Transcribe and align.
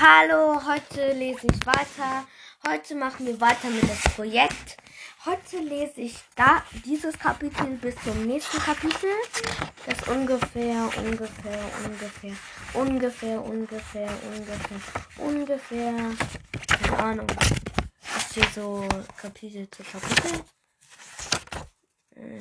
Hallo, 0.00 0.60
heute 0.64 1.12
lese 1.12 1.48
ich 1.50 1.66
weiter. 1.66 2.24
Heute 2.68 2.94
machen 2.94 3.26
wir 3.26 3.40
weiter 3.40 3.68
mit 3.68 3.82
dem 3.82 3.98
Projekt. 4.14 4.76
Heute 5.24 5.58
lese 5.58 6.02
ich 6.02 6.14
da 6.36 6.62
dieses 6.84 7.18
Kapitel 7.18 7.66
bis 7.78 7.96
zum 8.04 8.24
nächsten 8.24 8.60
Kapitel. 8.60 9.10
Das 9.86 10.06
ungefähr, 10.06 10.88
ungefähr, 10.98 11.60
ungefähr, 11.84 12.36
ungefähr, 12.74 13.42
ungefähr, 13.42 14.10
ungefähr, 14.22 14.80
ungefähr, 15.16 15.94
keine 16.68 16.98
Ahnung. 16.98 17.26
Ist 18.16 18.34
hier 18.34 18.46
so 18.54 18.86
Kapitel 19.20 19.68
zu 19.68 19.82
Kapitel? 19.82 20.44
Äh, 22.14 22.38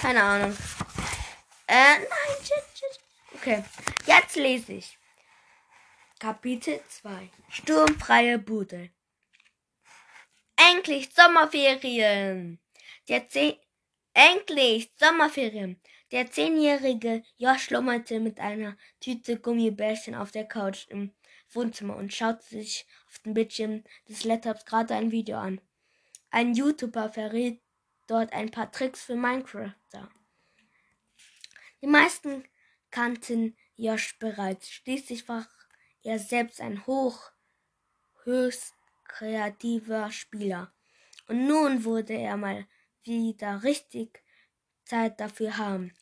keine 0.00 0.22
Ahnung. 0.22 0.56
Äh, 1.66 1.98
nein, 1.98 2.36
shit, 2.44 2.64
shit. 2.74 3.00
Okay, 3.34 3.64
jetzt 4.06 4.36
lese 4.36 4.74
ich. 4.74 4.96
Kapitel 6.18 6.80
2 6.88 7.30
Sturmfreie 7.50 8.38
Bude 8.38 8.88
Endlich 10.56 11.10
Sommerferien! 11.14 12.58
Der 13.06 13.28
Zeh 13.28 13.60
Endlich 14.14 14.90
Sommerferien! 14.96 15.78
Der 16.12 16.30
zehnjährige 16.30 17.22
Josh 17.36 17.64
schlummerte 17.64 18.18
mit 18.18 18.40
einer 18.40 18.78
Tüte 18.98 19.38
Gummibärchen 19.38 20.14
auf 20.14 20.30
der 20.30 20.48
Couch 20.48 20.86
im 20.88 21.12
Wohnzimmer 21.50 21.96
und 21.96 22.14
schaute 22.14 22.42
sich 22.42 22.86
auf 23.08 23.18
dem 23.18 23.34
Bildschirm 23.34 23.84
des 24.08 24.24
Laptops 24.24 24.64
gerade 24.64 24.94
ein 24.94 25.10
Video 25.10 25.36
an. 25.36 25.60
Ein 26.30 26.54
YouTuber 26.54 27.12
verrät 27.12 27.60
dort 28.06 28.32
ein 28.32 28.50
paar 28.50 28.72
Tricks 28.72 29.04
für 29.04 29.16
Minecrafter. 29.16 30.08
Die 31.82 31.86
meisten 31.86 32.48
kannten 32.90 33.54
Josh 33.76 34.18
bereits. 34.18 34.70
Schließlich 34.70 35.28
war 35.28 35.46
er 36.06 36.18
selbst 36.18 36.60
ein 36.60 36.86
hoch, 36.86 37.30
höchst 38.24 38.74
kreativer 39.04 40.10
Spieler. 40.10 40.72
Und 41.28 41.46
nun 41.46 41.84
wurde 41.84 42.14
er 42.14 42.36
mal 42.36 42.66
wieder 43.02 43.62
richtig 43.62 44.22
Zeit 44.84 45.20
dafür 45.20 45.56
haben. 45.58 45.92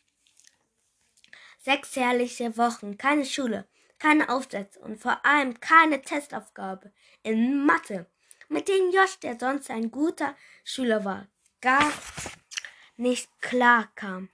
Sechs 1.58 1.96
herrliche 1.96 2.56
Wochen, 2.58 2.98
keine 2.98 3.24
Schule, 3.24 3.66
keine 3.98 4.28
Aufsätze 4.28 4.78
und 4.80 5.00
vor 5.00 5.24
allem 5.24 5.58
keine 5.60 6.02
Testaufgabe 6.02 6.92
in 7.22 7.64
Mathe, 7.64 8.06
mit 8.48 8.68
denen 8.68 8.92
Josh, 8.92 9.18
der 9.20 9.38
sonst 9.38 9.70
ein 9.70 9.90
guter 9.90 10.36
Schüler 10.62 11.06
war, 11.06 11.26
gar 11.62 11.90
nicht 12.96 13.30
klar 13.40 13.90
kam. 13.94 14.28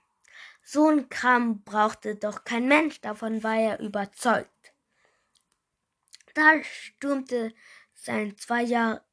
So 0.61 0.89
ein 0.89 1.07
Kram 1.07 1.63
brauchte 1.63 2.15
doch 2.15 2.43
kein 2.43 2.67
Mensch, 2.67 2.99
davon 2.99 3.43
war 3.43 3.55
er 3.55 3.79
überzeugt. 3.79 4.60
Da 6.33 6.63
stürmte 6.63 7.53
sein 7.93 8.37
zwei 8.37 8.63
Jahr, 8.63 9.05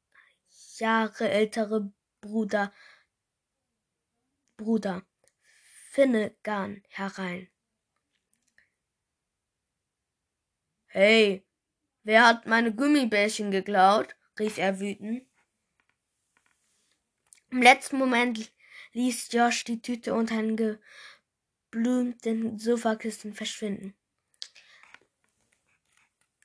Jahre 0.77 1.29
älterer 1.29 1.91
Bruder, 2.21 2.73
Bruder 4.57 5.05
Finnegan 5.91 6.83
herein. 6.89 7.49
Hey, 10.87 11.45
wer 12.03 12.25
hat 12.25 12.45
meine 12.47 12.73
Gummibärchen 12.73 13.51
geklaut? 13.51 14.15
rief 14.39 14.57
er 14.57 14.79
wütend. 14.79 15.27
Im 17.51 17.61
letzten 17.61 17.97
Moment 17.97 18.53
ließ 18.93 19.31
Josh 19.33 19.65
die 19.65 19.81
Tüte 19.81 20.13
unter 20.13 20.37
ein 20.37 20.55
geblümten 21.71 22.57
Sofakissen 22.57 23.33
verschwinden. 23.33 23.98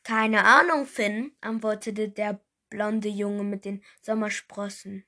Keine 0.05 0.45
Ahnung, 0.45 0.85
Finn, 0.85 1.35
antwortete 1.41 2.11
der 2.11 2.39
blonde 2.69 3.09
Junge 3.09 3.43
mit 3.43 3.65
den 3.65 3.83
Sommersprossen. 4.03 5.07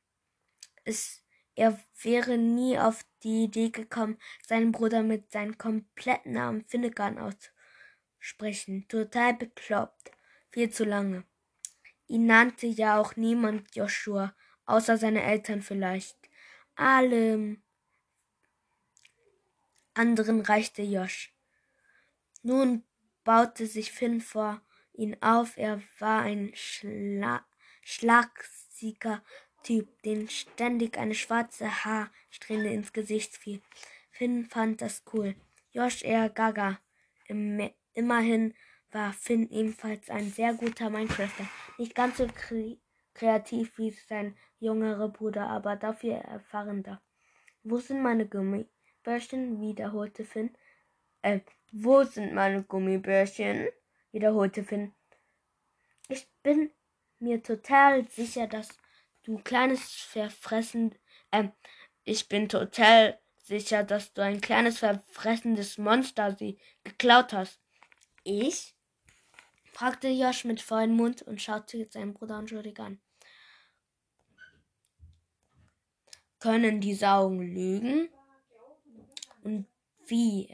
Es, 0.84 1.22
er 1.54 1.78
wäre 2.00 2.38
nie 2.38 2.78
auf 2.78 3.04
die 3.22 3.44
Idee 3.44 3.68
gekommen, 3.68 4.18
seinen 4.46 4.72
Bruder 4.72 5.02
mit 5.02 5.30
seinem 5.30 5.58
kompletten 5.58 6.32
Namen 6.32 6.64
Finnegan 6.64 7.18
auszusprechen. 7.18 8.88
Total 8.88 9.34
bekloppt. 9.34 10.12
Viel 10.48 10.70
zu 10.70 10.84
lange. 10.84 11.24
Ihn 12.06 12.24
nannte 12.24 12.66
ja 12.66 12.98
auch 12.98 13.16
niemand 13.16 13.74
Joshua, 13.76 14.34
außer 14.64 14.96
seine 14.96 15.22
Eltern 15.22 15.60
vielleicht. 15.60 16.16
Allem 16.74 17.62
anderen 19.92 20.40
reichte 20.40 20.82
Josh. 20.82 21.34
Nun 22.42 22.84
baute 23.24 23.66
sich 23.66 23.92
Finn 23.92 24.22
vor 24.22 24.62
ihn 24.96 25.16
auf. 25.20 25.56
Er 25.56 25.82
war 25.98 26.22
ein 26.22 26.52
Schla 26.54 27.44
schlagsiger 27.82 29.22
Typ, 29.62 30.02
den 30.02 30.28
ständig 30.28 30.98
eine 30.98 31.14
schwarze 31.14 31.84
Haarsträhne 31.84 32.72
ins 32.72 32.92
Gesicht 32.92 33.36
fiel. 33.36 33.60
Finn 34.10 34.44
fand 34.44 34.80
das 34.80 35.02
cool. 35.12 35.34
Josh 35.72 36.02
eher 36.04 36.30
gaga. 36.30 36.78
Im, 37.26 37.70
immerhin 37.92 38.54
war 38.92 39.12
Finn 39.12 39.50
ebenfalls 39.50 40.08
ein 40.08 40.30
sehr 40.30 40.54
guter 40.54 40.88
Minecrafter. 40.90 41.48
Nicht 41.78 41.94
ganz 41.94 42.18
so 42.18 42.26
kre 42.26 42.78
kreativ 43.12 43.78
wie 43.78 43.90
sein 43.90 44.36
jüngerer 44.58 45.08
Bruder, 45.08 45.48
aber 45.48 45.74
dafür 45.76 46.16
erfahrener. 46.16 47.02
Wo 47.62 47.78
sind 47.78 48.02
meine 48.02 48.28
Gummibärchen? 48.28 49.60
wiederholte 49.60 50.24
Finn. 50.24 50.50
Äh, 51.22 51.40
wo 51.72 52.04
sind 52.04 52.34
meine 52.34 52.62
Gummibärchen? 52.62 53.68
Wiederholte 54.12 54.64
Finn. 54.64 54.94
Ich 56.08 56.26
bin 56.42 56.70
mir 57.18 57.42
total 57.42 58.06
sicher, 58.08 58.46
dass 58.46 58.68
du 59.22 59.38
kleines 59.38 59.90
verfressen, 59.92 60.94
ähm, 61.32 61.52
ich 62.04 62.28
bin 62.28 62.48
total 62.48 63.18
sicher, 63.38 63.84
dass 63.84 64.12
du 64.12 64.22
ein 64.22 64.40
kleines 64.40 64.78
verfressendes 64.78 65.78
Monster 65.78 66.36
sie 66.36 66.58
geklaut 66.84 67.32
hast. 67.32 67.60
Ich? 68.24 68.74
fragte 69.72 70.08
Josh 70.08 70.44
mit 70.44 70.60
vollem 70.60 70.96
Mund 70.96 71.22
und 71.22 71.42
schaute 71.42 71.86
seinen 71.90 72.14
Bruder 72.14 72.38
unschuldig 72.38 72.78
an. 72.80 73.00
Können 76.38 76.80
diese 76.80 77.08
Augen 77.08 77.42
lügen? 77.42 78.08
Und 79.42 79.66
wie? 80.06 80.48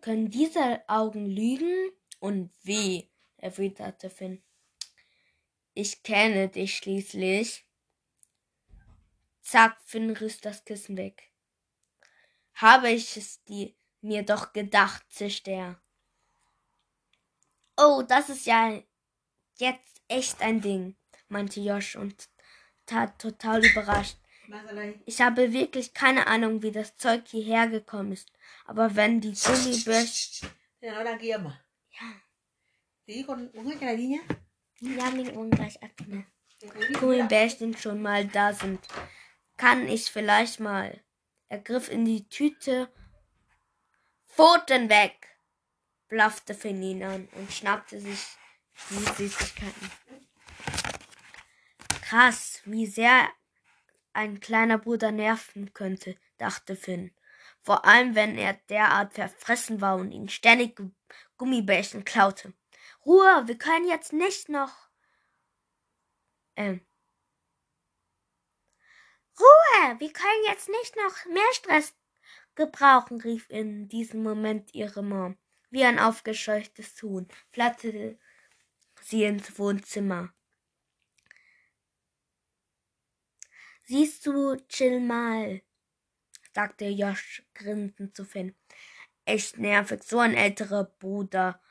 Können 0.00 0.30
diese 0.30 0.88
Augen 0.88 1.26
lügen? 1.26 1.92
Und 2.18 2.50
wie? 2.62 3.10
erwiderte 3.36 4.10
Finn. 4.10 4.42
Ich 5.74 6.02
kenne 6.02 6.48
dich 6.48 6.76
schließlich. 6.78 7.64
Zack, 9.42 9.76
Finn 9.84 10.10
riss 10.10 10.40
das 10.40 10.64
Kissen 10.64 10.96
weg. 10.96 11.30
Habe 12.54 12.90
ich 12.90 13.16
es 13.16 13.44
die, 13.44 13.76
mir 14.00 14.22
doch 14.22 14.52
gedacht, 14.52 15.04
zischte 15.10 15.50
er. 15.50 15.80
Oh, 17.76 18.02
das 18.02 18.30
ist 18.30 18.46
ja 18.46 18.82
jetzt 19.58 20.00
echt 20.08 20.40
ein 20.40 20.62
Ding, 20.62 20.96
meinte 21.28 21.60
Josh 21.60 21.96
und 21.96 22.28
tat 22.86 23.18
total 23.20 23.64
überrascht. 23.64 24.16
Ich 25.04 25.20
habe 25.20 25.52
wirklich 25.52 25.92
keine 25.92 26.26
Ahnung, 26.26 26.62
wie 26.62 26.72
das 26.72 26.96
Zeug 26.96 27.24
hierher 27.28 27.68
gekommen 27.68 28.12
ist. 28.12 28.32
Aber 28.64 28.94
wenn 28.94 29.20
die 29.20 29.32
Gummibärchen. 29.32 30.48
Tí 33.06 33.22
con 33.22 33.52
đi 33.52 34.06
nhé. 34.08 34.20
Ja, 34.80 35.14
wir 35.14 35.36
uhren 35.36 35.50
gleich 35.50 35.80
ab. 35.80 35.90
Ne? 36.06 36.24
Gummibärchen 37.00 37.76
schon 37.76 38.02
mal 38.02 38.26
da 38.26 38.52
sind, 38.52 38.80
kann 39.56 39.86
ich 39.86 40.10
vielleicht 40.10 40.58
mal. 40.58 41.00
Er 41.48 41.60
griff 41.60 41.88
in 41.88 42.04
die 42.04 42.28
Tüte. 42.28 42.88
Pfoten 44.26 44.88
weg! 44.88 45.28
blaffte 46.08 46.54
Finn 46.54 46.82
ihn 46.82 47.04
an 47.04 47.28
und 47.36 47.52
schnappte 47.52 48.00
sich 48.00 48.26
die 48.90 49.04
Süßigkeiten. 49.16 49.90
Krass, 52.02 52.60
wie 52.64 52.86
sehr 52.86 53.28
ein 54.12 54.40
kleiner 54.40 54.78
Bruder 54.78 55.12
nerven 55.12 55.72
könnte, 55.72 56.16
dachte 56.38 56.74
Finn. 56.74 57.12
Vor 57.62 57.84
allem, 57.84 58.16
wenn 58.16 58.36
er 58.36 58.54
derart 58.68 59.14
verfressen 59.14 59.80
war 59.80 59.96
und 59.96 60.10
ihn 60.10 60.28
ständig 60.28 60.80
Gummibärchen 61.36 62.04
klaute. 62.04 62.52
Ruhe, 63.06 63.46
wir 63.46 63.56
können 63.56 63.86
jetzt 63.86 64.12
nicht 64.12 64.48
noch. 64.48 64.90
Ähm. 66.56 66.84
Ruhe, 69.38 70.00
wir 70.00 70.12
können 70.12 70.44
jetzt 70.46 70.68
nicht 70.68 70.96
noch 70.96 71.24
mehr 71.26 71.52
Stress 71.52 71.94
gebrauchen, 72.56 73.20
rief 73.20 73.48
in 73.48 73.88
diesem 73.88 74.24
Moment 74.24 74.74
ihre 74.74 75.04
Mom. 75.04 75.38
Wie 75.70 75.84
ein 75.84 76.00
aufgescheuchtes 76.00 77.00
Huhn 77.02 77.28
flatterte 77.52 78.18
sie 79.02 79.22
ins 79.22 79.56
Wohnzimmer. 79.56 80.32
Siehst 83.84 84.26
du, 84.26 84.56
chill 84.68 84.98
mal, 84.98 85.62
sagte 86.52 86.86
Josh 86.86 87.44
grinsend 87.54 88.16
zu 88.16 88.24
Finn. 88.24 88.56
Echt 89.26 89.58
nervig, 89.58 90.02
so 90.02 90.18
ein 90.18 90.34
älterer 90.34 90.84
Bruder 90.84 91.62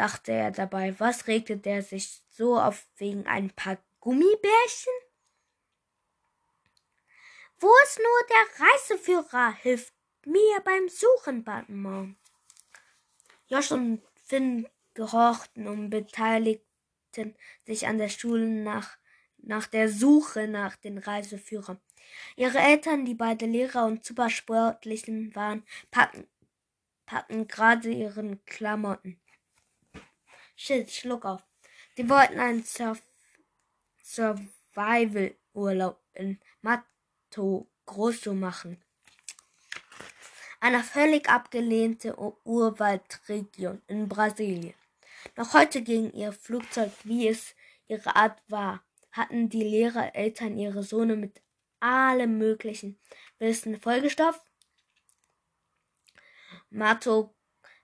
dachte 0.00 0.32
er 0.32 0.50
dabei. 0.50 0.98
Was 0.98 1.26
regte 1.26 1.58
der 1.58 1.82
sich 1.82 2.22
so 2.30 2.58
auf 2.58 2.86
wegen 2.96 3.26
ein 3.26 3.50
paar 3.50 3.76
Gummibärchen? 4.00 4.94
Wo 7.58 7.70
ist 7.84 7.98
nur 7.98 8.26
der 8.30 8.66
Reiseführer? 8.66 9.52
Hilft 9.52 9.92
mir 10.24 10.60
beim 10.64 10.88
Suchen, 10.88 11.44
bat 11.44 11.68
Mom. 11.68 12.16
Josh 13.48 13.72
und 13.72 14.02
Finn 14.24 14.66
gehorchten 14.94 15.68
und 15.68 15.90
beteiligten 15.90 17.36
sich 17.66 17.86
an 17.86 17.98
der 17.98 18.08
Schule 18.08 18.46
nach, 18.46 18.96
nach 19.36 19.66
der 19.66 19.90
Suche 19.90 20.48
nach 20.48 20.76
den 20.76 20.96
Reiseführern. 20.96 21.78
Ihre 22.36 22.58
Eltern, 22.58 23.04
die 23.04 23.14
beide 23.14 23.44
Lehrer 23.44 23.84
und 23.84 24.02
Supersportlichen 24.02 25.34
waren, 25.34 25.62
packen, 25.90 26.26
packen 27.04 27.46
gerade 27.46 27.90
ihren 27.90 28.42
Klamotten. 28.46 29.19
Shit, 30.62 30.90
schluck 30.90 31.24
auf. 31.24 31.42
Die 31.96 32.06
wollten 32.06 32.38
einen 32.38 32.62
Surf 32.64 33.02
Survival-Urlaub 34.04 35.98
in 36.12 36.38
Mato 36.60 37.66
Grosso 37.86 38.34
machen. 38.34 38.76
Eine 40.60 40.84
völlig 40.84 41.30
abgelehnte 41.30 42.14
Urwaldregion 42.44 43.80
in 43.86 44.06
Brasilien. 44.06 44.74
Noch 45.34 45.54
heute 45.54 45.80
ging 45.80 46.12
ihr 46.12 46.30
Flugzeug, 46.30 46.92
wie 47.04 47.28
es 47.28 47.54
ihre 47.88 48.14
Art 48.14 48.42
war, 48.48 48.84
hatten 49.12 49.48
die 49.48 49.64
Lehrereltern 49.64 50.58
ihre 50.58 50.82
Sohne 50.82 51.16
mit 51.16 51.40
allem 51.80 52.36
möglichen 52.36 53.00
Wissen 53.38 53.80
vollgestopft. 53.80 54.44
Mato 56.68 57.34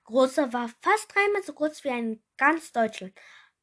Großer 0.05 0.53
war 0.53 0.69
fast 0.83 1.15
dreimal 1.15 1.43
so 1.43 1.55
groß 1.55 1.83
wie 1.83 1.91
ein 1.91 2.23
ganz 2.37 2.73
Deutschland, 2.73 3.15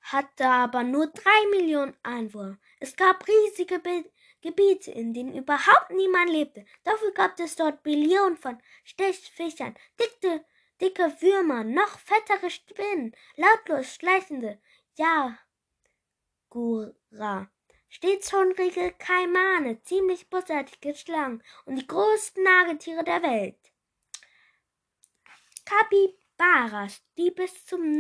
hatte 0.02 0.46
aber 0.46 0.84
nur 0.84 1.08
drei 1.08 1.48
Millionen 1.52 1.96
Einwohner. 2.04 2.58
Es 2.80 2.96
gab 2.96 3.28
riesige 3.28 3.80
Be 3.80 4.06
Gebiete, 4.44 4.92
in 4.92 5.14
denen 5.14 5.34
überhaupt 5.34 5.90
niemand 5.92 6.30
lebte. 6.30 6.66
Dafür 6.84 7.14
gab 7.14 7.40
es 7.40 7.56
dort 7.56 7.82
Billionen 7.82 8.36
von 8.36 8.62
Stechfischern, 8.84 9.74
dicke, 9.98 10.44
dicke 10.82 11.16
Würmer, 11.22 11.64
noch 11.64 11.98
fettere 11.98 12.50
Spinnen, 12.50 13.16
lautlos 13.38 13.96
schleichende 13.96 14.60
Jagura, 14.96 15.38
stets 17.88 18.34
hungrige 18.34 18.92
Kaimane, 19.00 19.82
ziemlich 19.84 20.30
bösartige 20.30 20.94
Schlangen 20.94 21.42
und 21.64 21.78
die 21.78 21.88
größten 21.88 22.44
Nagetiere 22.44 23.06
der 23.06 23.24
Welt. 23.24 23.72
Kapibaras, 25.64 27.02
die 27.18 27.32
bis 27.32 27.66
zum 27.66 27.98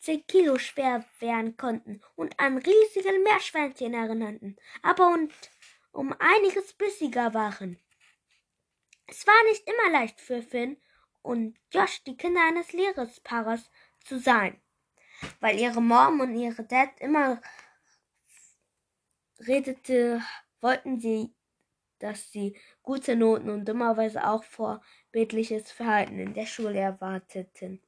90 0.00 0.26
Kilo 0.26 0.58
schwer 0.58 1.04
werden 1.18 1.56
konnten 1.56 2.00
und 2.14 2.38
an 2.38 2.58
riesige 2.58 3.12
Meerschweinchen 3.24 3.94
erinnerten, 3.94 4.56
aber 4.82 5.08
und 5.08 5.32
um 5.92 6.14
einiges 6.18 6.72
bissiger 6.72 7.34
waren. 7.34 7.78
Es 9.06 9.26
war 9.26 9.44
nicht 9.44 9.68
immer 9.68 9.90
leicht 9.90 10.20
für 10.20 10.42
Finn 10.42 10.76
und 11.22 11.58
Josh, 11.72 12.02
die 12.04 12.16
Kinder 12.16 12.42
eines 12.46 12.72
Lehrerpaares, 12.72 13.70
zu 14.04 14.18
sein, 14.18 14.58
weil 15.40 15.58
ihre 15.58 15.82
Mom 15.82 16.20
und 16.20 16.34
ihre 16.34 16.64
Dad 16.64 16.90
immer 17.00 17.42
redete, 19.40 20.22
wollten 20.60 21.00
sie, 21.00 21.34
dass 21.98 22.30
sie 22.30 22.56
gute 22.82 23.16
Noten 23.16 23.50
und 23.50 23.68
dummerweise 23.68 24.26
auch 24.26 24.44
vorbildliches 24.44 25.72
Verhalten 25.72 26.18
in 26.18 26.32
der 26.32 26.46
Schule 26.46 26.78
erwarteten. 26.78 27.82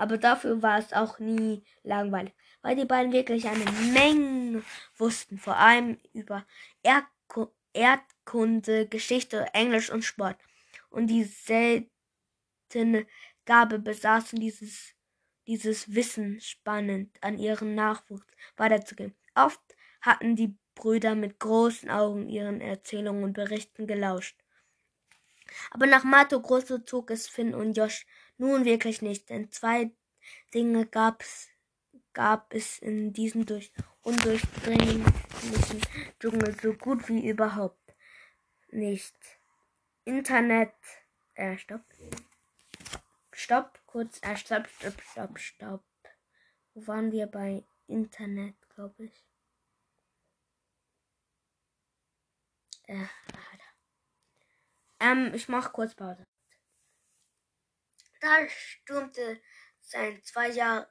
Aber 0.00 0.16
dafür 0.16 0.62
war 0.62 0.78
es 0.78 0.94
auch 0.94 1.18
nie 1.18 1.62
langweilig, 1.82 2.32
weil 2.62 2.74
die 2.74 2.86
beiden 2.86 3.12
wirklich 3.12 3.46
eine 3.46 3.70
Menge 3.92 4.62
wussten, 4.96 5.36
vor 5.36 5.56
allem 5.56 5.98
über 6.14 6.46
Erdku 6.82 7.48
Erdkunde, 7.74 8.88
Geschichte, 8.88 9.48
Englisch 9.52 9.90
und 9.90 10.02
Sport. 10.02 10.38
Und 10.88 11.08
die 11.08 11.24
seltene 11.24 13.06
Gabe 13.44 13.78
besaßen, 13.78 14.40
dieses, 14.40 14.94
dieses 15.46 15.94
Wissen 15.94 16.40
spannend 16.40 17.14
an 17.20 17.38
ihren 17.38 17.74
Nachwuchs 17.74 18.26
weiterzugeben. 18.56 19.14
Oft 19.34 19.60
hatten 20.00 20.34
die 20.34 20.56
Brüder 20.76 21.14
mit 21.14 21.38
großen 21.38 21.90
Augen 21.90 22.26
ihren 22.30 22.62
Erzählungen 22.62 23.22
und 23.22 23.34
Berichten 23.34 23.86
gelauscht. 23.86 24.38
Aber 25.70 25.86
nach 25.86 26.04
Mato 26.04 26.40
Grosso 26.40 26.78
zog 26.78 27.10
es 27.10 27.28
Finn 27.28 27.54
und 27.54 27.76
Josh 27.76 28.06
nun 28.40 28.64
wirklich 28.64 29.02
nicht, 29.02 29.28
denn 29.28 29.50
zwei 29.52 29.90
Dinge 30.54 30.86
gab's, 30.86 31.48
gab 32.12 32.52
es 32.54 32.78
in 32.78 33.12
diesem 33.12 33.46
durch 33.46 33.70
undurchdringlichen 34.02 35.82
Dschungel 36.18 36.56
so 36.60 36.72
gut 36.72 37.08
wie 37.08 37.28
überhaupt 37.28 37.94
nicht. 38.70 39.14
Internet, 40.04 40.72
äh, 41.34 41.56
stopp. 41.58 41.84
Stopp, 43.32 43.78
kurz, 43.86 44.18
äh, 44.22 44.36
stopp, 44.36 44.66
stopp, 44.68 45.00
stopp, 45.02 45.38
stopp. 45.38 45.84
Wo 46.74 46.86
waren 46.86 47.12
wir 47.12 47.26
bei 47.26 47.64
Internet, 47.86 48.56
glaube 48.74 49.04
ich? 49.04 49.24
Äh, 52.86 53.06
ähm, 54.98 55.32
ich 55.34 55.48
mach 55.48 55.72
kurz 55.72 55.94
Pause. 55.94 56.29
Da 58.20 58.48
stürmte 58.48 59.40
sein 59.80 60.22
zwei 60.22 60.48
Jahre? 60.50 60.86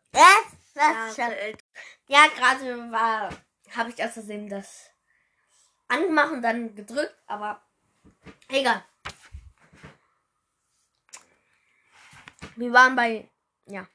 Jahre 1.15 1.37
älter. 1.37 1.65
Ja, 2.07 2.27
gerade 2.27 2.91
war, 2.91 3.29
habe 3.71 3.91
ich 3.91 4.03
aus 4.03 4.13
Versehen 4.13 4.49
das 4.49 4.89
angemacht 5.87 6.31
und 6.31 6.41
dann 6.41 6.75
gedrückt, 6.75 7.15
aber 7.27 7.61
egal. 8.49 8.83
Wir 12.55 12.73
waren 12.73 12.95
bei, 12.95 13.29
ja. 13.65 13.87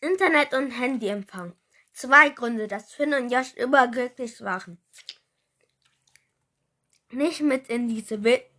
Internet 0.00 0.54
und 0.54 0.70
Handyempfang. 0.70 1.56
Zwei 1.92 2.28
Gründe, 2.28 2.68
dass 2.68 2.92
Finn 2.92 3.14
und 3.14 3.30
Josh 3.30 3.54
überglücklich 3.54 4.40
waren. 4.42 4.78
Nicht 7.10 7.40
mit 7.40 7.68
in 7.68 7.88
diese 7.88 8.22
Wildnis 8.22 8.55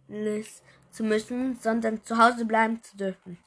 zu 0.92 1.04
müssen, 1.04 1.56
sondern 1.59 2.04
zu 2.04 2.18
Hause 2.18 2.45
bleiben 2.45 2.81
zu 2.83 2.98
dürfen. 2.98 3.38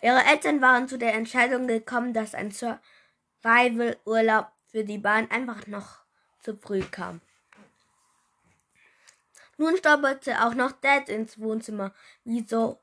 Ihre 0.00 0.24
Eltern 0.24 0.60
waren 0.60 0.86
zu 0.88 0.96
der 0.96 1.14
Entscheidung 1.14 1.66
gekommen, 1.66 2.14
dass 2.14 2.34
ein 2.34 2.52
Survival-Urlaub 2.52 4.46
für 4.66 4.84
die 4.84 4.98
beiden 4.98 5.30
einfach 5.30 5.66
noch 5.66 6.00
zu 6.40 6.56
früh 6.56 6.82
kam. 6.82 7.20
Nun 9.56 9.76
stolperte 9.76 10.44
auch 10.44 10.54
noch 10.54 10.70
Dad 10.72 11.08
ins 11.08 11.40
Wohnzimmer. 11.40 11.92
Wie 12.22 12.42
so, 12.46 12.80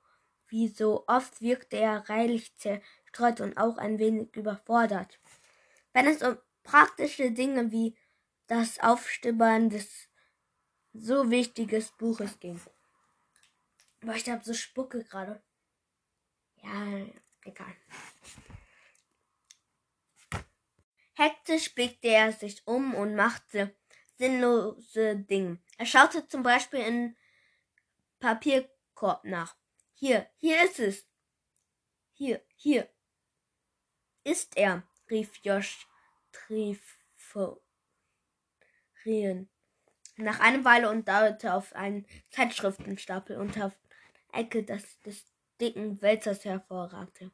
oft 1.07 1.41
wirkte 1.41 1.77
er 1.77 2.09
reichlich 2.09 2.53
zerstreut 2.57 3.39
und 3.39 3.57
auch 3.57 3.77
ein 3.77 3.97
wenig 3.97 4.35
überfordert. 4.35 5.17
Wenn 5.93 6.07
es 6.07 6.21
um 6.21 6.37
praktische 6.63 7.31
Dinge 7.31 7.71
wie 7.71 7.95
das 8.47 8.79
Aufstibbern 8.81 9.69
des 9.69 10.09
so 10.99 11.29
wichtiges 11.29 11.91
Buches 11.91 12.39
ging. 12.39 12.59
Boah, 14.01 14.15
ich 14.15 14.29
hab 14.29 14.43
so 14.43 14.53
Spucke 14.53 15.03
gerade. 15.03 15.41
Ja, 16.63 17.05
egal. 17.43 17.75
Hektisch 21.13 21.73
blickte 21.73 22.09
er 22.09 22.31
sich 22.33 22.65
um 22.67 22.93
und 22.93 23.15
machte 23.15 23.75
sinnlose 24.17 25.15
Dinge. 25.15 25.59
Er 25.77 25.85
schaute 25.85 26.27
zum 26.27 26.43
Beispiel 26.43 26.79
in 26.79 27.17
Papierkorb 28.19 29.23
nach. 29.23 29.55
Hier, 29.93 30.29
hier 30.37 30.63
ist 30.63 30.79
es. 30.79 31.07
Hier, 32.13 32.45
hier. 32.55 32.89
Ist 34.23 34.57
er, 34.57 34.83
rief 35.09 35.39
Josh 35.43 35.87
Triforian 36.31 37.59
nach 40.17 40.39
einer 40.39 40.63
Weile 40.63 40.89
und 40.89 41.07
deutete 41.07 41.53
auf 41.53 41.73
einen 41.73 42.05
Zeitschriftenstapel 42.31 43.37
unter 43.37 43.73
der 44.31 44.39
Ecke 44.41 44.63
des, 44.63 45.01
des 45.01 45.25
dicken 45.59 46.01
Wälzers 46.01 46.45
hervorragte. 46.45 47.31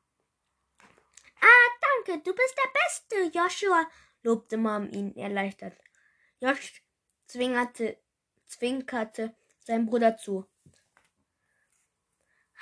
Ah, 1.39 2.05
danke, 2.05 2.23
du 2.23 2.35
bist 2.35 2.55
der 2.57 3.17
Beste, 3.19 3.38
Joshua, 3.38 3.88
lobte 4.23 4.57
Mom 4.57 4.89
ihn 4.89 5.15
erleichtert. 5.15 5.77
Josh 6.39 6.83
zwinkerte, 7.27 7.97
zwinkerte 8.47 9.35
seinem 9.63 9.85
Bruder 9.85 10.17
zu. 10.17 10.45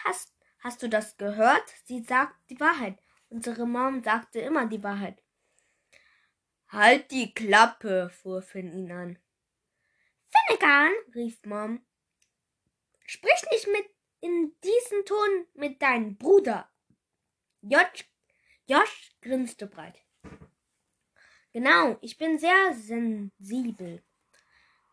Hast, 0.03 0.33
hast 0.59 0.81
du 0.83 0.89
das 0.89 1.17
gehört? 1.17 1.63
Sie 1.85 2.01
sagt 2.01 2.35
die 2.49 2.59
Wahrheit. 2.59 2.97
Unsere 3.29 3.67
Mom 3.67 4.03
sagte 4.03 4.39
immer 4.39 4.65
die 4.65 4.83
Wahrheit. 4.83 5.21
Halt 6.69 7.11
die 7.11 7.33
Klappe, 7.33 8.09
fuhr 8.09 8.41
Finn 8.41 8.71
ihn 8.71 8.91
an. 8.91 9.19
Finnegan, 10.59 10.91
rief 11.15 11.45
Mom. 11.45 11.85
Sprich 13.05 13.43
nicht 13.51 13.67
mit 13.67 13.85
in 14.21 14.53
diesen 14.63 15.05
tun 15.05 15.47
mit 15.53 15.81
deinem 15.81 16.17
Bruder? 16.17 16.69
Josh, 17.61 18.05
Josh 18.67 19.11
grinste 19.21 19.67
breit. 19.67 19.99
Genau, 21.53 21.97
ich 22.01 22.17
bin 22.17 22.37
sehr 22.37 22.73
sensibel. 22.73 24.03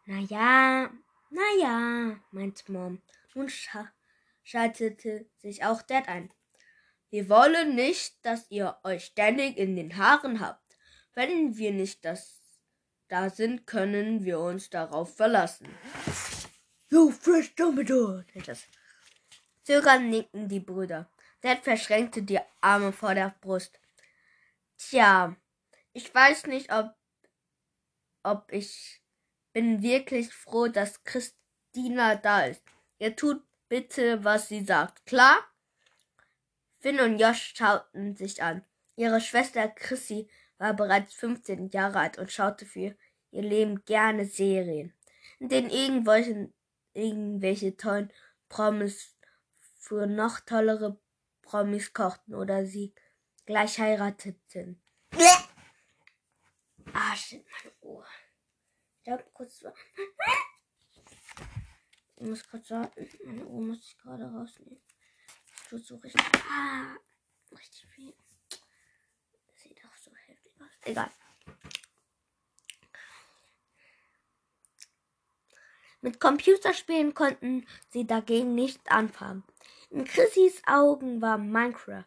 Na 0.06 0.20
ja, 0.20 0.90
na 1.30 1.42
ja, 1.60 2.20
meinte 2.30 2.70
Mom. 2.70 3.02
Nun 3.34 3.48
scha 3.48 3.92
schaltete 4.44 5.28
sich 5.38 5.64
auch 5.64 5.82
Dad 5.82 6.08
ein. 6.08 6.32
Wir 7.10 7.28
wollen 7.28 7.74
nicht, 7.74 8.24
dass 8.24 8.50
ihr 8.50 8.78
euch 8.84 9.06
ständig 9.06 9.56
in 9.56 9.74
den 9.74 9.96
Haaren 9.96 10.40
habt. 10.40 10.78
Wenn 11.14 11.56
wir 11.56 11.72
nicht 11.72 12.04
das 12.04 12.45
da 13.08 13.30
sind, 13.30 13.66
können 13.66 14.24
wir 14.24 14.40
uns 14.40 14.70
darauf 14.70 15.14
verlassen. 15.14 15.68
You 16.88 17.10
fresh 17.10 17.54
Dumbledore! 17.54 18.24
Zögernd 19.64 20.10
nickten 20.10 20.48
die 20.48 20.60
Brüder. 20.60 21.08
Dad 21.40 21.64
verschränkte 21.64 22.22
die 22.22 22.40
Arme 22.60 22.92
vor 22.92 23.14
der 23.14 23.34
Brust. 23.40 23.80
Tja, 24.78 25.36
ich 25.92 26.14
weiß 26.14 26.46
nicht, 26.46 26.72
ob, 26.72 26.94
ob 28.22 28.52
ich 28.52 29.00
bin 29.52 29.82
wirklich 29.82 30.32
froh, 30.34 30.68
dass 30.68 31.02
Christina 31.04 32.16
da 32.16 32.44
ist. 32.44 32.62
Ihr 32.98 33.16
tut 33.16 33.42
bitte, 33.68 34.22
was 34.22 34.48
sie 34.48 34.64
sagt. 34.64 35.06
Klar? 35.06 35.38
Finn 36.78 37.00
und 37.00 37.18
Josh 37.18 37.54
schauten 37.56 38.14
sich 38.14 38.42
an. 38.42 38.64
Ihre 38.96 39.20
Schwester 39.20 39.68
Chrissy 39.68 40.28
war 40.58 40.74
bereits 40.74 41.14
15 41.14 41.68
Jahre 41.70 41.98
alt 41.98 42.18
und 42.18 42.32
schaute 42.32 42.66
für 42.66 42.96
ihr 43.30 43.42
Leben 43.42 43.84
gerne 43.84 44.24
Serien, 44.24 44.94
in 45.38 45.48
denen 45.48 45.70
irgendwelche, 45.70 46.52
irgendwelche 46.94 47.76
tollen 47.76 48.12
Promis 48.48 49.16
für 49.78 50.06
noch 50.06 50.40
tollere 50.40 50.98
Promis 51.42 51.92
kochten 51.92 52.34
oder 52.34 52.66
sie 52.66 52.94
gleich 53.44 53.78
heirateten. 53.78 54.82
Ah, 56.92 57.14
shit, 57.14 57.44
meine 57.44 57.74
Ohr. 57.80 58.06
Ich 59.02 59.12
hab 59.12 59.32
kurz. 59.34 59.64
Ich 62.16 62.26
muss 62.26 62.48
kurz 62.48 62.68
sagen, 62.68 62.90
meine 63.24 63.46
Ohr 63.46 63.60
muss 63.60 63.84
ich 63.84 63.98
gerade 63.98 64.24
rausnehmen. 64.24 64.80
Tut 65.68 65.84
so 65.84 65.96
richtig. 65.96 66.24
Ah, 66.50 66.96
richtig 67.52 67.86
viel. 67.94 68.14
Das 69.48 69.62
sieht 69.62 69.84
auch 69.84 69.96
so 69.96 70.10
heftig 70.26 70.52
aus. 70.60 70.75
Egal. 70.86 71.10
Mit 76.00 76.20
Computerspielen 76.20 77.14
konnten 77.14 77.66
sie 77.90 78.06
dagegen 78.06 78.54
nicht 78.54 78.90
anfangen. 78.90 79.42
In 79.90 80.04
Chrissys 80.04 80.62
Augen 80.66 81.20
war 81.20 81.38
Minecraft. 81.38 82.04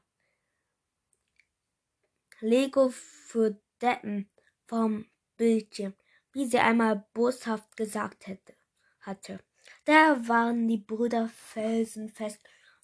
Lego 2.39 2.89
für 2.89 3.59
Deppen 3.81 4.29
vom 4.65 5.05
Bildschirm, 5.35 5.93
wie 6.31 6.45
sie 6.45 6.59
einmal 6.59 7.05
boshaft 7.13 7.75
gesagt 7.75 8.27
hätte, 8.27 8.55
hatte. 9.01 9.39
Da 9.83 10.27
waren 10.27 10.67
die 10.67 10.77
Brüder 10.77 11.27
felsenfest 11.27 12.39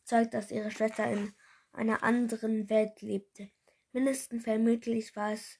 überzeugt, 0.06 0.34
dass 0.34 0.52
ihre 0.52 0.72
Schwester 0.72 1.10
in 1.10 1.34
einer 1.72 2.04
anderen 2.04 2.70
Welt 2.70 3.02
lebte. 3.02 3.50
Mindestens 3.94 4.44
vermutlich 4.44 5.16
war 5.16 5.32
es 5.32 5.60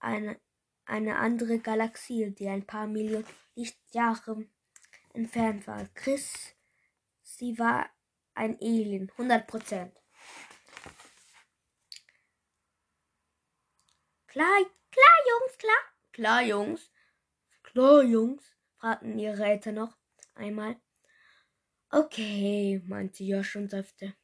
eine, 0.00 0.40
eine 0.84 1.16
andere 1.16 1.58
Galaxie, 1.58 2.30
die 2.30 2.48
ein 2.48 2.66
paar 2.66 2.86
Millionen 2.86 3.26
Lichtjahre 3.54 4.46
entfernt 5.14 5.66
war. 5.66 5.86
Chris, 5.94 6.54
sie 7.22 7.58
war 7.58 7.88
ein 8.34 8.56
Alien, 8.60 9.10
100 9.10 9.46
Prozent. 9.46 10.00
Klar, 14.26 14.64
klar, 14.90 15.16
Jungs, 15.28 15.58
klar. 15.58 15.82
Klar, 16.12 16.42
Jungs. 16.42 16.90
Klar, 17.62 18.02
Jungs, 18.02 18.56
fragten 18.76 19.18
ihre 19.18 19.44
Eltern 19.44 19.76
noch 19.76 19.96
einmal. 20.34 20.80
Okay, 21.90 22.80
meinte 22.86 23.24
Josh 23.24 23.56
und 23.56 23.70
seufzte. 23.70 24.14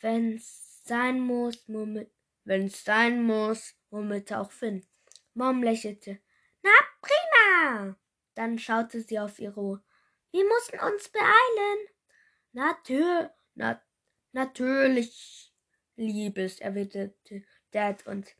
Wenn's 0.00 0.82
sein 0.84 1.20
muss, 1.20 1.66
murmelte, 1.68 2.12
wenn's 2.44 2.84
sein 2.84 3.22
muss, 3.22 3.74
murmelte 3.90 4.38
auch 4.38 4.50
Finn. 4.50 4.86
Mom 5.34 5.62
lächelte. 5.62 6.18
Na, 6.62 6.70
prima! 7.00 7.96
Dann 8.34 8.58
schaute 8.58 9.00
sie 9.02 9.18
auf 9.18 9.38
ihre 9.38 9.60
Uhr. 9.60 9.82
Wir 10.30 10.44
mussten 10.46 10.78
uns 10.80 11.08
beeilen. 11.08 11.88
Natür, 12.52 13.34
na, 13.54 13.82
natürlich, 14.32 15.52
Liebes, 15.96 16.60
erwiderte 16.60 17.42
Dad 17.70 18.06
und 18.06 18.34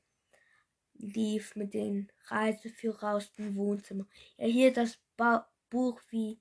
lief 0.94 1.56
mit 1.56 1.74
den 1.74 2.10
Reiseführer 2.26 3.14
aus 3.14 3.32
dem 3.32 3.56
Wohnzimmer. 3.56 4.06
Er 4.36 4.48
hielt 4.48 4.76
das 4.76 4.98
ba 5.16 5.50
Buch 5.70 6.00
wie 6.10 6.40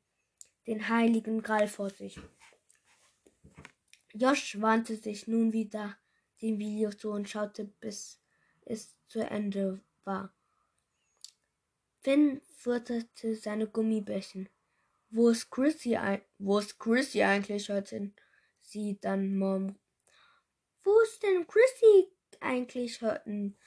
den 0.67 0.87
heiligen 0.87 1.41
Gral 1.41 1.67
vor 1.67 1.89
sich. 1.89 2.19
Josh 4.13 4.61
wandte 4.61 4.95
sich 4.95 5.27
nun 5.27 5.51
wieder 5.51 5.97
dem 6.41 6.59
Video 6.59 6.91
zu 6.91 7.11
und 7.11 7.29
schaute, 7.29 7.65
bis 7.65 8.21
es 8.65 8.95
zu 9.07 9.19
Ende 9.19 9.81
war. 10.03 10.33
Finn 12.01 12.41
futterte 12.57 13.35
seine 13.35 13.67
Gummibärchen. 13.67 14.49
Wo 15.09 15.29
ist 15.29 15.49
Chrissy, 15.49 15.97
wo 16.37 16.59
ist 16.59 16.77
Chrissy 16.79 17.23
eigentlich? 17.23 17.69
hörten 17.69 18.13
sie 18.61 18.99
dann 18.99 19.37
Mom. 19.37 19.79
Wo 20.83 20.99
ist 21.01 21.23
denn 21.23 21.47
Chrissy 21.47 22.11
eigentlich? 22.41 23.01
hörten, 23.01 23.57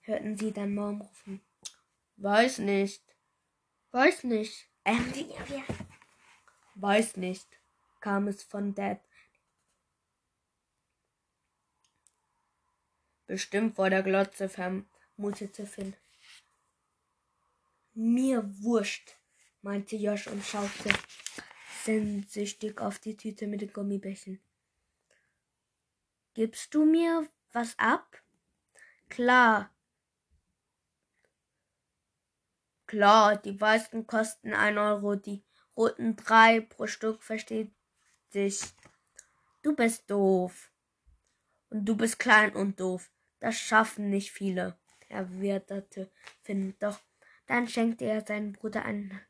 hörten 0.00 0.36
sie 0.36 0.52
dann 0.52 0.74
Mom 0.74 1.00
rufen. 1.00 1.40
Weiß 2.16 2.58
nicht. 2.58 3.02
Weiß 3.92 4.24
nicht. 4.24 4.68
Ähm, 4.84 5.12
Weiß 6.74 7.16
nicht, 7.16 7.48
kam 8.00 8.28
es 8.28 8.42
von 8.42 8.74
Dad. 8.74 9.00
Bestimmt 13.30 13.76
vor 13.76 13.88
der 13.90 14.02
Glotze, 14.02 14.48
vermutete 14.48 15.64
Finn. 15.64 15.94
Mir 17.94 18.42
wurscht, 18.60 19.18
meinte 19.62 19.94
Josh 19.94 20.26
und 20.26 20.44
schaute 20.44 20.92
sehnsüchtig 21.84 22.80
auf 22.80 22.98
die 22.98 23.16
Tüte 23.16 23.46
mit 23.46 23.60
den 23.60 23.72
Gummibärchen. 23.72 24.40
Gibst 26.34 26.74
du 26.74 26.84
mir 26.84 27.28
was 27.52 27.78
ab? 27.78 28.20
Klar. 29.08 29.70
Klar, 32.88 33.36
die 33.36 33.60
weißen 33.60 34.08
kosten 34.08 34.54
ein 34.54 34.76
Euro, 34.76 35.14
die 35.14 35.44
roten 35.76 36.16
drei 36.16 36.62
pro 36.62 36.88
Stück, 36.88 37.22
versteht 37.22 37.70
sich. 38.30 38.60
Du 39.62 39.76
bist 39.76 40.10
doof. 40.10 40.72
Und 41.68 41.84
du 41.84 41.96
bist 41.96 42.18
klein 42.18 42.56
und 42.56 42.80
doof. 42.80 43.08
Das 43.40 43.58
schaffen 43.58 44.10
nicht 44.10 44.32
viele, 44.32 44.78
erwiderte 45.08 46.10
Finn. 46.42 46.76
Doch 46.78 47.00
dann 47.46 47.66
schenkte 47.66 48.04
er 48.04 48.24
seinem 48.24 48.52
Bruder 48.52 48.84
eine 48.84 49.20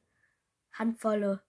Handvolle. 0.73 1.43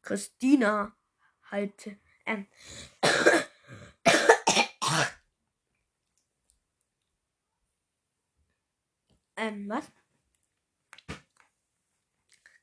Christina, 0.00 0.96
halte, 1.50 1.98
ähm, 2.24 2.46
ähm, 9.36 9.68
was? 9.68 9.92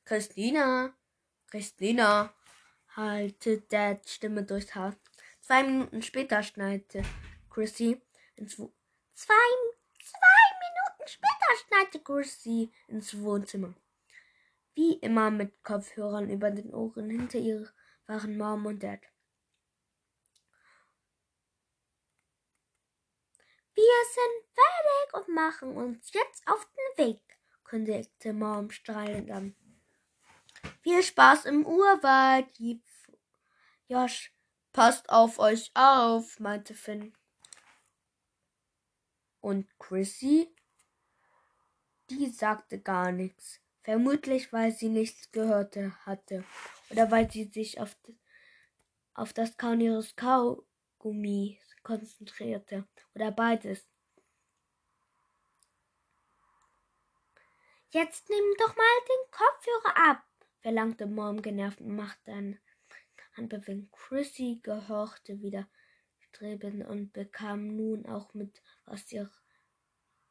Christina, 0.04 0.94
Christina, 1.46 2.34
halte 2.96 3.60
der 3.60 4.00
Stimme 4.06 4.42
durchs 4.42 4.74
Haar. 4.74 4.96
Zwei 5.46 5.62
Minuten 5.62 6.00
später 6.00 6.42
schneite 6.42 7.02
Chrissy 7.50 8.00
ins 8.36 8.58
Wo 8.58 8.72
zwei, 9.12 9.34
zwei 10.02 10.44
Minuten 10.62 11.06
später 11.06 11.66
schneite 11.66 12.02
Chrissy 12.02 12.72
ins 12.88 13.20
Wohnzimmer. 13.20 13.74
Wie 14.72 14.94
immer 15.00 15.30
mit 15.30 15.62
Kopfhörern 15.62 16.30
über 16.30 16.50
den 16.50 16.72
Ohren. 16.72 17.10
Hinter 17.10 17.40
ihr 17.40 17.70
waren 18.06 18.38
Mom 18.38 18.64
und 18.64 18.82
Dad. 18.82 19.00
Wir 23.74 23.84
sind 24.14 24.54
fertig 24.54 25.12
und 25.12 25.34
machen 25.34 25.76
uns 25.76 26.10
jetzt 26.14 26.48
auf 26.48 26.66
den 26.96 27.06
Weg, 27.06 27.20
kündigte 27.64 28.32
Mom 28.32 28.70
strahlend 28.70 29.30
an. 29.30 29.54
Viel 30.80 31.02
Spaß 31.02 31.44
im 31.44 31.66
Urwald, 31.66 32.48
Josh. 33.88 34.33
Passt 34.74 35.08
auf 35.08 35.38
euch 35.38 35.70
auf, 35.74 36.40
meinte 36.40 36.74
Finn. 36.74 37.14
Und 39.40 39.68
Chrissy? 39.78 40.52
Die 42.10 42.28
sagte 42.28 42.80
gar 42.80 43.12
nichts. 43.12 43.60
Vermutlich, 43.84 44.52
weil 44.52 44.72
sie 44.72 44.88
nichts 44.88 45.30
gehört 45.30 45.76
hatte 46.04 46.42
oder 46.90 47.08
weil 47.12 47.30
sie 47.30 47.44
sich 47.44 47.80
auf, 47.80 47.96
auf 49.14 49.32
das 49.32 49.56
Kauen 49.56 49.80
ihres 49.80 50.16
Kaugummis 50.16 51.56
konzentrierte 51.84 52.88
oder 53.14 53.30
beides. 53.30 53.86
Jetzt 57.90 58.28
nimm 58.28 58.44
doch 58.58 58.74
mal 58.74 58.98
den 59.08 59.30
Kopfhörer 59.30 60.10
ab, 60.10 60.24
verlangte 60.62 61.06
Mom 61.06 61.42
genervt 61.42 61.80
und 61.80 61.94
machte 61.94 62.32
eine 62.32 62.63
Handbewegung. 63.36 63.88
Chrissy 63.92 64.60
gehorchte 64.62 65.40
wieder 65.42 65.68
strebend 66.18 66.86
und 66.86 67.12
bekam 67.12 67.76
nun 67.76 68.06
auch 68.06 68.34
mit, 68.34 68.62
was 68.84 69.10
ihre 69.12 69.30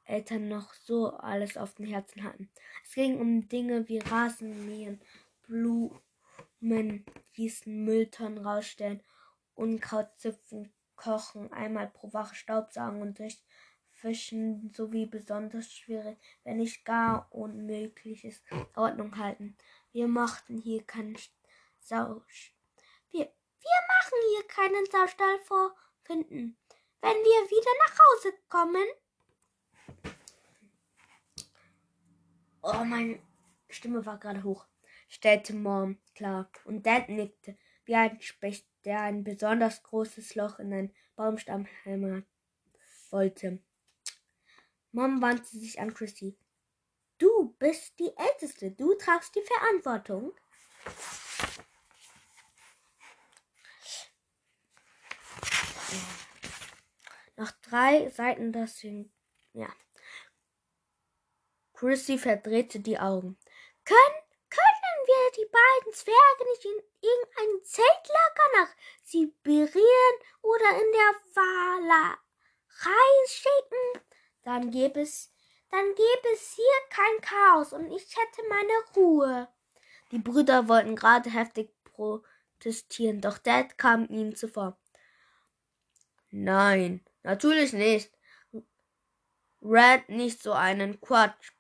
Eltern 0.06 0.50
noch 0.50 0.74
so 0.74 1.12
alles 1.12 1.58
auf 1.58 1.76
dem 1.76 1.86
Herzen 1.86 2.24
hatten. 2.24 2.50
Es 2.84 2.94
ging 2.94 3.20
um 3.20 3.48
Dinge 3.48 3.88
wie 3.88 4.00
Rasenmähen, 4.00 5.02
Blumen 5.44 7.06
gießen, 7.34 7.86
Mülltonnen 7.86 8.46
rausstellen, 8.46 9.02
Unkraut 9.56 10.10
zupfen, 10.18 10.74
kochen, 10.96 11.52
einmal 11.54 11.88
pro 11.88 12.12
Woche 12.14 12.36
Staubsaugen 12.36 13.02
und 13.02 13.20
durch 13.20 13.42
Fischen 13.92 14.74
sowie 14.74 15.06
besonders 15.06 15.72
schwierig, 15.72 16.18
wenn 16.44 16.58
nicht 16.58 16.84
gar 16.84 17.32
unmögliches 17.32 18.44
Ordnung 18.76 19.18
halten. 19.18 19.56
Wir 19.94 20.08
mochten 20.08 20.58
hier 20.58 20.84
keinen 20.84 21.16
Sau. 21.80 22.22
Wir, 23.64 23.80
machen 23.88 24.20
hier 24.32 24.48
keinen 24.48 24.86
Saustall 24.86 25.40
vorfinden. 25.40 26.58
Wenn 27.02 27.18
wir 27.18 27.50
wieder 27.50 27.72
nach 27.86 28.00
Hause 28.00 28.34
kommen. 28.50 28.88
Oh, 32.62 32.84
meine 32.86 33.20
Stimme 33.70 34.06
war 34.06 34.18
gerade 34.20 34.44
hoch, 34.44 34.66
stellte 35.10 35.54
Mom 35.54 35.98
klar. 36.16 36.50
Und 36.66 36.86
Dad 36.86 37.10
nickte, 37.10 37.58
wie 37.86 37.96
ein 37.96 38.22
Specht, 38.22 38.66
der 38.86 39.02
ein 39.02 39.24
besonders 39.24 39.84
großes 39.84 40.36
Loch 40.36 40.60
in 40.60 40.74
einen 40.74 40.96
Baumstamm 41.16 41.66
hämmern 41.84 42.26
wollte. 43.10 43.60
Mom 44.92 45.22
wandte 45.22 45.58
sich 45.58 45.80
an 45.80 45.94
Chrissy. 45.94 46.38
Du 47.18 47.56
bist 47.60 47.98
die 48.00 48.12
Älteste. 48.16 48.72
Du 48.72 48.94
tragst 48.96 49.36
die 49.36 49.42
Verantwortung. 49.42 50.34
Nach 57.36 57.52
drei 57.62 58.10
Seiten 58.10 58.52
das 58.52 58.84
ja. 59.54 59.68
Chrissy 61.74 62.18
verdrehte 62.18 62.80
die 62.80 63.00
Augen. 63.00 63.38
Können, 63.86 64.24
können 64.50 65.00
wir 65.06 65.32
die 65.38 65.50
beiden 65.52 65.94
Zwerge 65.94 66.50
nicht 66.52 66.66
in 66.66 66.84
irgendein 67.02 67.64
Zeltlager 67.64 68.60
nach 68.60 68.76
Sibirien 69.04 70.16
oder 70.42 70.70
in 70.72 70.92
der 70.92 71.36
Walerei 71.36 72.08
schicken? 73.28 74.06
Dann 74.44 74.72
gäbe 74.72 75.02
es, 75.02 75.32
dann 75.70 75.86
gäbe 75.96 76.34
es 76.34 76.54
hier 76.56 76.90
kein 76.90 77.22
Chaos 77.22 77.74
und 77.74 77.92
ich 77.92 78.16
hätte 78.16 78.48
meine 78.48 78.74
Ruhe. 78.96 79.48
Die 80.12 80.20
Brüder 80.20 80.68
wollten 80.68 80.96
gerade 80.96 81.32
heftig 81.32 81.74
protestieren, 81.84 83.22
doch 83.22 83.40
Dad 83.40 83.78
kam 83.78 84.08
ihnen 84.10 84.36
zuvor. 84.36 84.78
Nein, 86.30 87.04
natürlich 87.24 87.74
nicht. 87.74 88.12
Red 89.62 90.10
nicht 90.10 90.42
so 90.42 90.54
einen 90.54 91.00
Quatsch. 91.02 91.52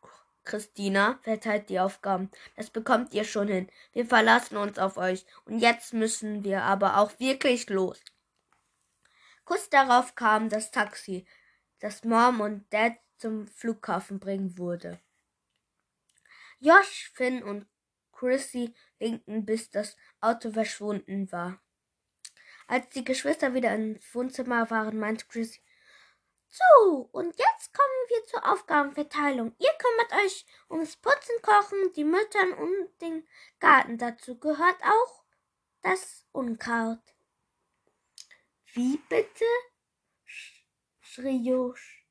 Christina 0.43 1.19
verteilt 1.23 1.69
die 1.69 1.79
Aufgaben. 1.79 2.29
Das 2.57 2.69
bekommt 2.69 3.13
ihr 3.13 3.23
schon 3.23 3.47
hin. 3.47 3.69
Wir 3.93 4.05
verlassen 4.05 4.57
uns 4.57 4.77
auf 4.77 4.97
euch. 4.97 5.25
Und 5.45 5.59
jetzt 5.59 5.93
müssen 5.93 6.43
wir 6.43 6.63
aber 6.63 6.97
auch 6.97 7.17
wirklich 7.19 7.69
los. 7.69 8.01
Kurz 9.45 9.69
darauf 9.69 10.15
kam 10.15 10.49
das 10.49 10.71
Taxi 10.71 11.25
das 11.83 12.05
Mom 12.05 12.39
und 12.39 12.73
Dad 12.73 12.93
zum 13.17 13.45
Flughafen 13.45 14.17
bringen 14.17 14.57
würde. 14.57 15.01
Josh, 16.59 17.11
Finn 17.13 17.43
und 17.43 17.67
Chrissy 18.13 18.73
winkten, 18.99 19.45
bis 19.45 19.69
das 19.69 19.97
Auto 20.21 20.49
verschwunden 20.53 21.29
war. 21.33 21.61
Als 22.73 22.89
die 22.89 23.03
Geschwister 23.03 23.53
wieder 23.53 23.75
im 23.75 23.99
Wohnzimmer 24.13 24.67
waren, 24.71 24.97
meinte 24.97 25.27
Chrissy, 25.27 25.61
so, 26.49 27.07
und 27.11 27.37
jetzt 27.37 27.71
kommen 27.71 28.09
wir 28.09 28.25
zur 28.25 28.51
Aufgabenverteilung. 28.51 29.55
Ihr 29.59 29.69
kümmert 29.77 30.25
euch 30.25 30.43
ums 30.71 30.97
Putzen, 30.97 31.39
Kochen, 31.43 31.93
die 31.95 32.03
Müttern 32.03 32.51
und 32.53 32.89
den 32.99 33.27
Garten. 33.59 33.99
Dazu 33.99 34.39
gehört 34.39 34.81
auch 34.81 35.23
das 35.83 36.25
Unkraut. 36.31 36.97
Wie 38.73 38.97
bitte? 39.07 39.45
schrie 40.99 41.47
Josh. 41.47 42.07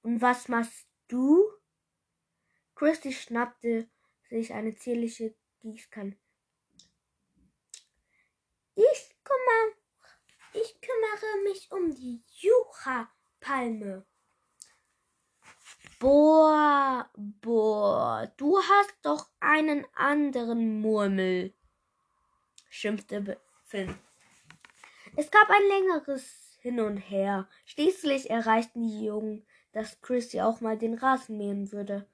Und 0.00 0.22
was 0.22 0.48
machst 0.48 0.88
du? 1.08 1.44
Christy 2.74 3.12
schnappte 3.12 3.90
sich 4.30 4.54
eine 4.54 4.74
zierliche 4.76 5.34
Gießkanne. 5.60 6.16
Ich 8.76 9.16
kümmere 9.22 9.75
mich 11.46 11.70
um 11.70 11.94
die 11.94 12.22
Jucha-Palme. 12.40 14.04
Boah, 16.00 17.08
boah, 17.14 18.32
du 18.36 18.58
hast 18.58 18.94
doch 19.02 19.28
einen 19.38 19.86
anderen 19.94 20.80
Murmel, 20.80 21.54
schimpfte 22.68 23.40
Finn. 23.64 23.96
Es 25.16 25.30
gab 25.30 25.48
ein 25.48 25.68
längeres 25.68 26.58
hin 26.60 26.80
und 26.80 26.98
her. 26.98 27.48
Schließlich 27.64 28.28
erreichten 28.28 28.82
die 28.82 29.04
Jungen, 29.04 29.46
dass 29.72 30.00
Chrissy 30.00 30.40
auch 30.40 30.60
mal 30.60 30.76
den 30.76 30.94
Rasen 30.94 31.38
mähen 31.38 31.70
würde. 31.72 32.08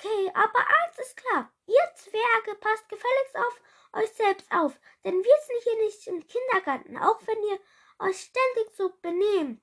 Okay, 0.00 0.30
aber 0.32 0.60
eins 0.60 0.98
ist 0.98 1.16
klar. 1.16 1.52
Ihr 1.66 1.94
Zwerge 1.96 2.54
passt 2.60 2.88
gefälligst 2.88 3.36
auf 3.36 3.60
euch 3.94 4.12
selbst 4.12 4.46
auf, 4.52 4.78
denn 5.04 5.14
wir 5.14 5.34
sind 5.46 5.62
hier 5.64 5.84
nicht 5.84 6.06
im 6.06 6.26
Kindergarten, 6.26 6.96
auch 6.98 7.20
wenn 7.26 7.42
ihr 7.42 7.58
euch 8.06 8.20
ständig 8.20 8.76
so 8.76 8.90
benehmt, 9.02 9.60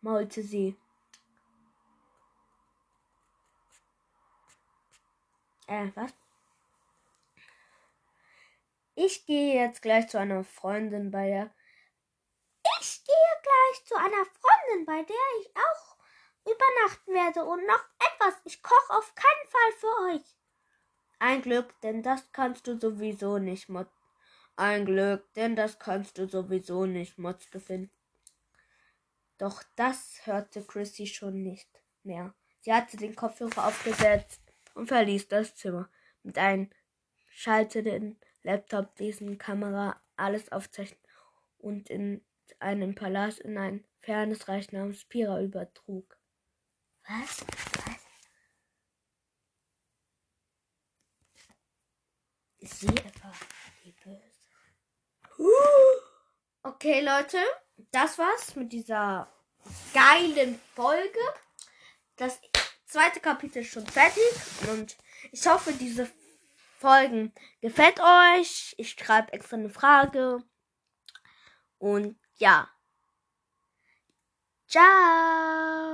maulte 0.00 0.42
sie. 0.42 0.78
Äh, 5.66 5.88
was? 5.96 6.12
Ich 8.94 9.26
gehe 9.26 9.54
jetzt 9.54 9.82
gleich 9.82 10.08
zu 10.08 10.18
einer 10.18 10.44
Freundin 10.44 11.10
bei 11.10 11.28
der 11.28 11.54
ich 12.80 13.04
gehe 13.04 13.40
gleich 13.42 13.84
zu 13.84 13.94
einer 13.96 14.24
Freundin, 14.24 14.86
bei 14.86 15.02
der 15.02 15.40
ich 15.40 15.56
auch 15.56 15.81
übernachten 16.44 17.14
werde. 17.14 17.44
Und 17.44 17.66
noch 17.66 17.84
etwas, 17.98 18.40
ich 18.44 18.62
koche 18.62 18.92
auf 18.92 19.14
keinen 19.14 19.50
Fall 19.50 19.72
für 19.78 20.14
euch. 20.14 20.36
Ein 21.18 21.42
Glück, 21.42 21.80
denn 21.82 22.02
das 22.02 22.32
kannst 22.32 22.66
du 22.66 22.78
sowieso 22.78 23.38
nicht, 23.38 23.68
Mot. 23.68 23.88
Ein 24.56 24.84
Glück, 24.84 25.32
denn 25.34 25.56
das 25.56 25.78
kannst 25.78 26.18
du 26.18 26.28
sowieso 26.28 26.86
nicht, 26.86 27.18
motzte 27.18 27.60
Finn. 27.60 27.90
Doch 29.38 29.62
das 29.76 30.20
hörte 30.24 30.62
Chrissy 30.62 31.06
schon 31.06 31.42
nicht 31.42 31.82
mehr. 32.02 32.34
Sie 32.60 32.72
hatte 32.72 32.96
den 32.96 33.16
Kopfhörer 33.16 33.66
aufgesetzt 33.66 34.40
und 34.74 34.88
verließ 34.88 35.28
das 35.28 35.54
Zimmer. 35.56 35.88
Mit 36.22 36.38
einem 36.38 36.70
schaltenden 37.28 38.20
Laptop, 38.42 38.94
dessen 38.96 39.38
Kamera 39.38 40.00
alles 40.16 40.52
aufzeichnet 40.52 41.00
und 41.58 41.90
in 41.90 42.24
einen 42.58 42.94
Palast 42.94 43.40
in 43.40 43.58
ein 43.58 43.84
fernes 44.00 44.48
Reich 44.48 44.70
namens 44.72 45.04
Pira 45.04 45.40
übertrug. 45.40 46.18
Was? 47.08 47.44
Was? 47.84 48.02
Ist 52.58 52.80
sie 52.80 52.86
etwa 52.86 53.32
die 53.84 53.92
Böse? 53.92 54.32
Okay, 56.64 57.00
Leute, 57.00 57.38
das 57.90 58.18
war's 58.18 58.54
mit 58.54 58.72
dieser 58.72 59.28
geilen 59.92 60.60
Folge. 60.76 61.18
Das 62.14 62.40
zweite 62.86 63.18
Kapitel 63.18 63.62
ist 63.62 63.72
schon 63.72 63.86
fertig 63.86 64.22
und 64.70 64.96
ich 65.32 65.44
hoffe, 65.44 65.72
diese 65.72 66.08
Folgen 66.78 67.32
gefällt 67.60 67.98
euch. 68.00 68.74
Ich 68.78 68.90
schreibe 68.90 69.32
extra 69.32 69.56
eine 69.56 69.70
Frage. 69.70 70.42
Und 71.78 72.16
ja. 72.36 72.70
Ciao. 74.68 75.92